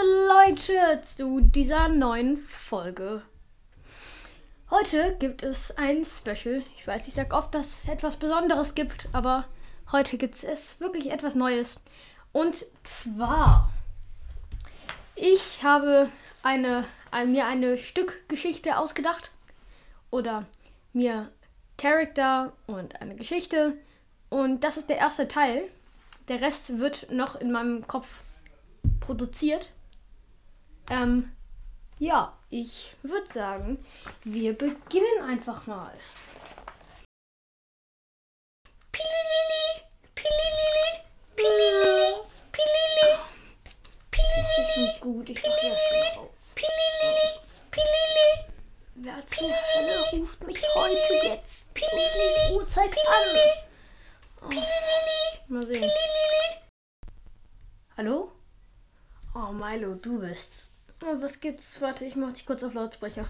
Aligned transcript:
Liebe 0.00 0.28
Leute, 0.28 1.00
zu 1.02 1.40
dieser 1.40 1.88
neuen 1.88 2.36
Folge. 2.36 3.22
Heute 4.70 5.16
gibt 5.18 5.42
es 5.42 5.76
ein 5.76 6.04
Special. 6.04 6.62
Ich 6.76 6.86
weiß, 6.86 7.08
ich 7.08 7.14
sage 7.14 7.34
oft, 7.34 7.54
dass 7.54 7.82
es 7.82 7.88
etwas 7.88 8.16
Besonderes 8.16 8.74
gibt, 8.74 9.08
aber 9.12 9.46
heute 9.92 10.16
gibt 10.16 10.42
es 10.42 10.78
wirklich 10.80 11.10
etwas 11.10 11.34
Neues. 11.34 11.80
Und 12.32 12.64
zwar, 12.82 13.70
ich 15.16 15.62
habe 15.62 16.08
eine, 16.42 16.84
mir 17.26 17.46
eine 17.46 17.76
Stückgeschichte 17.76 18.78
ausgedacht 18.78 19.30
oder 20.10 20.46
mir 20.92 21.30
Charakter 21.76 22.52
und 22.66 23.00
eine 23.00 23.16
Geschichte. 23.16 23.76
Und 24.30 24.64
das 24.64 24.76
ist 24.76 24.88
der 24.88 24.98
erste 24.98 25.28
Teil. 25.28 25.64
Der 26.28 26.40
Rest 26.40 26.78
wird 26.78 27.10
noch 27.10 27.38
in 27.38 27.50
meinem 27.50 27.86
Kopf 27.86 28.20
produziert. 29.00 29.68
Ähm, 30.90 31.30
ja, 32.00 32.36
ich 32.48 32.96
würde 33.02 33.32
sagen, 33.32 33.78
wir 34.24 34.58
beginnen 34.58 35.22
einfach 35.22 35.64
mal. 35.68 35.94
Pililili, 38.90 39.84
pililili, 40.16 40.88
pililili, 41.36 42.16
pilili, 42.50 43.18
pililili. 44.10 44.66
Das 44.66 44.76
ist 44.76 45.00
gut, 45.00 45.28
ich 45.28 45.40
pililili, 45.40 46.28
pililili, 46.56 47.38
pilili. 47.70 48.44
Wer 48.96 49.24
zur 49.26 49.48
Hölle 49.48 50.10
ruft 50.12 50.42
mich 50.44 50.60
heute 50.74 51.14
jetzt? 51.22 51.72
Pililili, 51.72 52.56
Uhrzeit 52.56 52.90
an. 52.90 53.36
Oh. 54.42 55.52
Mal 55.52 55.66
sehen. 55.66 55.90
Hallo? 57.96 58.32
Oh, 59.36 59.52
Milo, 59.52 59.94
du 59.94 60.18
bist's. 60.18 60.70
Oh, 61.02 61.20
was 61.20 61.40
gibt's? 61.40 61.80
Warte, 61.80 62.04
ich 62.04 62.16
mach 62.16 62.32
dich 62.32 62.44
kurz 62.44 62.62
auf 62.62 62.74
Lautsprecher. 62.74 63.26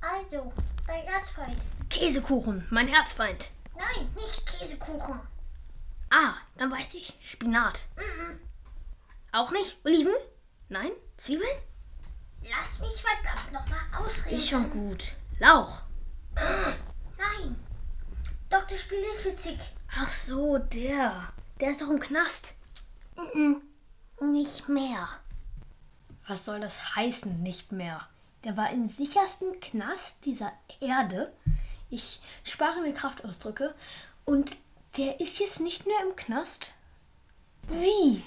Also, 0.00 0.52
dein 0.86 1.04
Erzfeind. 1.04 1.56
Käsekuchen, 1.90 2.66
mein 2.70 2.88
Herzfeind. 2.88 3.50
Nein, 3.76 4.08
nicht 4.14 4.46
Käsekuchen. 4.46 5.20
Ah, 6.10 6.34
dann 6.56 6.70
weiß 6.70 6.94
ich. 6.94 7.12
Spinat. 7.20 7.80
Mhm. 7.96 8.40
Auch 9.32 9.50
nicht? 9.50 9.76
Oliven? 9.84 10.14
Nein? 10.68 10.92
Zwiebeln? 11.16 11.58
Lass 12.42 12.78
mich 12.80 13.02
verdammt 13.02 13.52
nochmal 13.52 13.78
ausreden. 14.04 14.36
Ist 14.36 14.48
schon 14.48 14.70
gut. 14.70 15.14
Lauch. 15.40 15.82
Nein. 16.34 17.56
Dr. 18.48 18.78
Spielphysik. 18.78 19.58
Ach 19.98 20.08
so, 20.08 20.58
der. 20.58 21.32
Der 21.60 21.70
ist 21.70 21.82
doch 21.82 21.90
im 21.90 22.00
Knast. 22.00 22.54
Mhm. 23.16 23.62
Nicht 24.20 24.68
mehr. 24.68 25.08
Was 26.26 26.44
soll 26.44 26.60
das 26.60 26.96
heißen, 26.96 27.42
nicht 27.42 27.72
mehr? 27.72 28.08
Der 28.44 28.56
war 28.56 28.70
im 28.70 28.88
sichersten 28.88 29.60
Knast 29.60 30.24
dieser 30.24 30.52
Erde. 30.80 31.32
Ich 31.90 32.20
spare 32.44 32.80
mir 32.80 32.94
Kraftausdrücke. 32.94 33.74
Und 34.24 34.56
der 34.96 35.20
ist 35.20 35.38
jetzt 35.38 35.60
nicht 35.60 35.86
mehr 35.86 36.00
im 36.02 36.16
Knast? 36.16 36.72
Wie? 37.62 38.24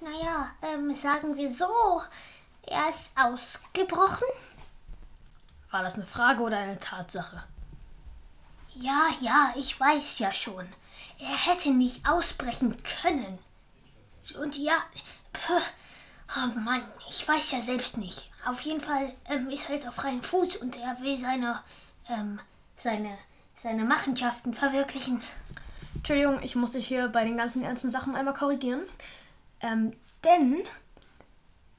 Naja, 0.00 0.50
ähm, 0.62 0.94
sagen 0.94 1.36
wir 1.36 1.52
so. 1.52 2.02
Er 2.62 2.88
ist 2.88 3.10
ausgebrochen. 3.16 4.28
War 5.70 5.82
das 5.82 5.94
eine 5.94 6.06
Frage 6.06 6.42
oder 6.42 6.58
eine 6.58 6.78
Tatsache? 6.78 7.44
Ja, 8.72 9.08
ja, 9.20 9.52
ich 9.56 9.78
weiß 9.78 10.20
ja 10.20 10.32
schon. 10.32 10.66
Er 11.18 11.36
hätte 11.36 11.70
nicht 11.70 12.08
ausbrechen 12.08 12.76
können. 13.02 13.38
Und 14.38 14.56
ja, 14.56 14.82
pff, 15.34 15.50
oh 16.36 16.58
Mann, 16.58 16.82
ich 17.08 17.26
weiß 17.26 17.52
ja 17.52 17.62
selbst 17.62 17.96
nicht. 17.96 18.30
Auf 18.46 18.60
jeden 18.62 18.80
Fall 18.80 19.12
ähm, 19.28 19.50
ist 19.50 19.68
er 19.68 19.76
jetzt 19.76 19.88
auf 19.88 19.94
freiem 19.94 20.22
Fuß 20.22 20.56
und 20.56 20.76
er 20.76 21.00
will 21.00 21.18
seine, 21.18 21.60
ähm, 22.08 22.40
seine, 22.76 23.16
seine 23.60 23.84
Machenschaften 23.84 24.54
verwirklichen. 24.54 25.20
Entschuldigung, 25.94 26.42
ich 26.42 26.56
muss 26.56 26.72
dich 26.72 26.88
hier 26.88 27.08
bei 27.08 27.24
den 27.24 27.36
ganzen 27.36 27.62
ernsten 27.62 27.90
Sachen 27.90 28.16
einmal 28.16 28.34
korrigieren. 28.34 28.82
Ähm, 29.60 29.92
denn 30.24 30.64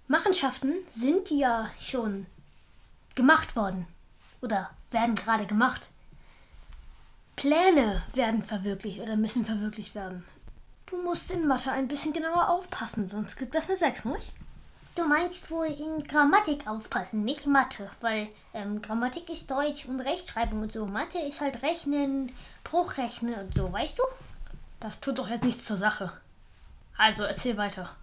Machenschaften 0.08 0.74
sind 0.96 1.32
ja 1.32 1.72
schon 1.80 2.28
gemacht 3.16 3.56
worden. 3.56 3.88
Oder 4.42 4.70
werden 4.92 5.16
gerade 5.16 5.46
gemacht. 5.46 5.90
Pläne 7.36 8.04
werden 8.14 8.44
verwirklicht 8.44 9.00
oder 9.00 9.16
müssen 9.16 9.46
verwirklicht 9.46 9.96
werden. 9.96 10.24
Du 10.92 10.98
musst 11.02 11.32
in 11.32 11.48
Mathe 11.48 11.72
ein 11.72 11.88
bisschen 11.88 12.12
genauer 12.12 12.50
aufpassen, 12.50 13.08
sonst 13.08 13.38
gibt 13.38 13.56
es 13.56 13.70
eine 13.70 13.78
6, 13.78 14.04
nicht? 14.04 14.34
Du 14.94 15.06
meinst 15.06 15.50
wohl 15.50 15.68
in 15.68 16.06
Grammatik 16.06 16.68
aufpassen, 16.68 17.24
nicht 17.24 17.48
Mathe, 17.48 17.90
weil 18.02 18.28
ähm, 18.54 18.82
Grammatik 18.82 19.30
ist 19.30 19.50
Deutsch 19.50 19.86
und 19.86 20.02
Rechtschreibung 20.02 20.64
und 20.64 20.74
so. 20.74 20.86
Mathe 20.86 21.18
ist 21.20 21.40
halt 21.40 21.64
Rechnen, 21.64 22.34
Bruchrechnen 22.66 23.36
und 23.36 23.56
so, 23.56 23.72
weißt 23.72 24.00
du? 24.00 24.04
Das 24.82 25.00
tut 25.00 25.18
doch 25.18 25.30
jetzt 25.30 25.46
nichts 25.46 25.64
zur 25.64 25.78
Sache. 25.78 26.12
Also 26.98 27.24
erzähl 27.24 27.56
weiter. 27.56 27.96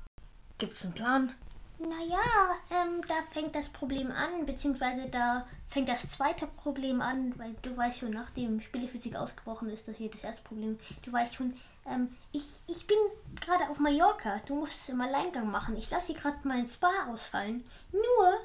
Gibt's 0.56 0.82
einen 0.82 0.94
Plan? 0.94 1.34
Naja, 1.78 2.56
ähm, 2.70 3.02
da 3.06 3.22
fängt 3.32 3.54
das 3.54 3.68
Problem 3.68 4.10
an, 4.10 4.46
beziehungsweise 4.46 5.08
da 5.08 5.46
fängt 5.68 5.88
das 5.88 6.10
zweite 6.10 6.48
Problem 6.48 7.00
an, 7.00 7.38
weil 7.38 7.54
du 7.62 7.76
weißt 7.76 8.00
schon, 8.00 8.10
nachdem 8.10 8.60
Spielephysik 8.60 9.14
ausgebrochen 9.14 9.70
ist, 9.70 9.86
das 9.86 9.96
hier 9.96 10.10
das 10.10 10.24
erste 10.24 10.42
Problem. 10.42 10.78
Du 11.04 11.12
weißt 11.12 11.36
schon, 11.36 11.54
ähm, 11.86 12.08
ich, 12.32 12.62
ich 12.66 12.86
bin 12.86 12.96
gerade 13.40 13.70
auf 13.70 13.78
Mallorca. 13.78 14.40
Du 14.46 14.56
musst 14.56 14.82
es 14.82 14.88
im 14.88 15.00
Alleingang 15.00 15.50
machen. 15.50 15.76
Ich 15.76 15.88
lasse 15.90 16.08
hier 16.12 16.20
gerade 16.20 16.36
meinen 16.46 16.66
Spa 16.66 16.90
ausfallen. 17.12 17.62
Nur, 17.92 18.40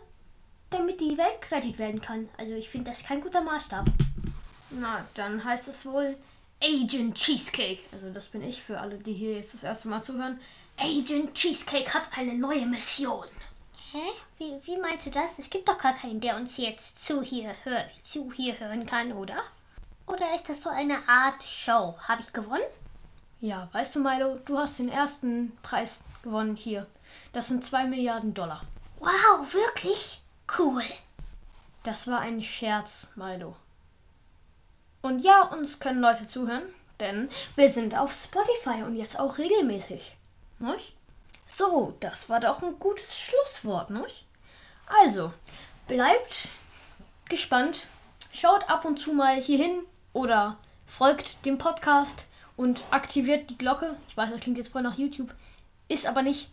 damit 0.69 1.01
die 1.01 1.17
Welt 1.17 1.41
gerettet 1.41 1.79
werden 1.79 2.01
kann. 2.01 2.29
Also 2.37 2.53
ich 2.53 2.69
finde 2.69 2.91
das 2.91 3.03
kein 3.03 3.21
guter 3.21 3.41
Maßstab. 3.41 3.85
Na, 4.69 5.05
dann 5.15 5.43
heißt 5.43 5.67
es 5.67 5.85
wohl 5.85 6.17
Agent 6.61 7.15
Cheesecake. 7.15 7.81
Also 7.91 8.11
das 8.13 8.27
bin 8.27 8.43
ich 8.43 8.61
für 8.61 8.79
alle, 8.79 8.97
die 8.97 9.13
hier 9.13 9.35
jetzt 9.35 9.53
das 9.53 9.63
erste 9.63 9.87
Mal 9.87 10.01
zuhören. 10.01 10.39
Agent 10.77 11.33
Cheesecake 11.33 11.93
hat 11.93 12.03
eine 12.15 12.33
neue 12.33 12.65
Mission. 12.65 13.25
Hä? 13.91 14.11
Wie, 14.37 14.59
wie 14.65 14.77
meinst 14.77 15.05
du 15.05 15.11
das? 15.11 15.37
Es 15.39 15.49
gibt 15.49 15.69
doch 15.69 15.77
gar 15.77 15.93
keinen, 15.93 16.19
der 16.19 16.35
uns 16.35 16.57
jetzt 16.57 17.05
zu 17.05 17.21
hier, 17.21 17.55
hör, 17.63 17.85
zu 18.01 18.31
hier 18.31 18.59
hören 18.59 18.85
kann, 18.85 19.13
oder? 19.13 19.43
Oder 20.07 20.35
ist 20.35 20.49
das 20.49 20.61
so 20.61 20.69
eine 20.69 21.07
Art 21.07 21.41
Show? 21.43 21.95
Habe 22.07 22.21
ich 22.21 22.33
gewonnen? 22.33 22.63
Ja, 23.39 23.69
weißt 23.71 23.95
du, 23.95 23.99
Milo, 23.99 24.39
du 24.45 24.57
hast 24.57 24.79
den 24.79 24.89
ersten 24.89 25.57
Preis 25.61 26.01
gewonnen 26.23 26.55
hier. 26.55 26.87
Das 27.33 27.49
sind 27.49 27.63
2 27.63 27.85
Milliarden 27.85 28.33
Dollar. 28.33 28.61
Wow, 28.99 29.53
wirklich? 29.53 30.21
Cool. 30.57 30.83
Das 31.83 32.07
war 32.07 32.19
ein 32.19 32.41
Scherz, 32.41 33.07
Milo. 33.15 33.55
Und 35.01 35.19
ja, 35.19 35.41
uns 35.43 35.79
können 35.79 35.99
Leute 35.99 36.25
zuhören, 36.25 36.63
denn 36.99 37.29
wir 37.55 37.69
sind 37.69 37.95
auf 37.97 38.13
Spotify 38.13 38.83
und 38.83 38.95
jetzt 38.95 39.19
auch 39.19 39.37
regelmäßig. 39.37 40.15
Nicht? 40.63 40.93
So, 41.49 41.93
das 41.99 42.29
war 42.29 42.39
doch 42.39 42.63
ein 42.63 42.79
gutes 42.79 43.19
Schlusswort, 43.19 43.89
nicht? 43.89 44.25
Also, 45.03 45.33
bleibt 45.87 46.47
gespannt, 47.27 47.85
schaut 48.31 48.69
ab 48.69 48.85
und 48.85 48.97
zu 48.97 49.11
mal 49.11 49.41
hierhin 49.41 49.81
oder 50.13 50.57
folgt 50.85 51.45
dem 51.45 51.57
Podcast 51.57 52.27
und 52.55 52.81
aktiviert 52.91 53.49
die 53.49 53.57
Glocke. 53.57 53.97
Ich 54.07 54.15
weiß, 54.15 54.31
das 54.31 54.39
klingt 54.39 54.57
jetzt 54.57 54.71
voll 54.71 54.83
nach 54.83 54.97
YouTube, 54.97 55.35
ist 55.89 56.05
aber 56.05 56.21
nicht. 56.21 56.49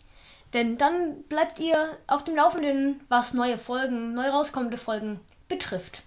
Denn 0.53 0.77
dann 0.77 1.23
bleibt 1.23 1.61
ihr 1.61 1.97
auf 2.07 2.25
dem 2.25 2.35
Laufenden, 2.35 2.99
was 3.07 3.33
neue 3.33 3.57
Folgen, 3.57 4.13
neu 4.13 4.27
rauskommende 4.27 4.77
Folgen 4.77 5.21
betrifft. 5.47 6.03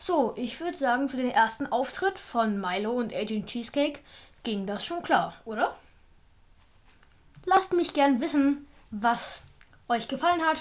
So, 0.00 0.32
ich 0.34 0.58
würde 0.58 0.76
sagen, 0.76 1.08
für 1.08 1.16
den 1.16 1.30
ersten 1.30 1.68
Auftritt 1.68 2.18
von 2.18 2.60
Milo 2.60 2.90
und 2.90 3.14
Agent 3.14 3.46
Cheesecake 3.46 4.00
ging 4.42 4.66
das 4.66 4.84
schon 4.84 5.04
klar, 5.04 5.34
oder? 5.44 5.76
Lasst 7.44 7.72
mich 7.72 7.92
gern 7.94 8.20
wissen, 8.20 8.66
was 8.90 9.42
euch 9.88 10.08
gefallen 10.08 10.42
hat, 10.42 10.58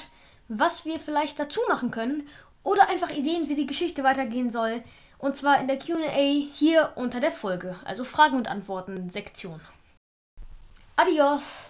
was 0.48 0.86
wir 0.86 1.00
vielleicht 1.00 1.40
dazu 1.40 1.62
machen 1.70 1.92
können 1.92 2.28
oder 2.64 2.90
einfach 2.90 3.12
Ideen, 3.12 3.50
wie 3.50 3.56
die 3.56 3.68
Geschichte 3.68 4.04
weitergehen 4.04 4.52
soll. 4.52 4.84
Und 5.18 5.38
zwar 5.38 5.60
in 5.62 5.68
der 5.68 5.78
QA 5.78 6.48
hier 6.54 6.94
unter 6.96 7.20
der 7.20 7.32
Folge, 7.32 7.80
also 7.86 8.04
Fragen 8.04 8.38
und 8.38 8.48
Antworten 8.48 9.10
Sektion. 9.10 9.62
Adios! 10.96 11.70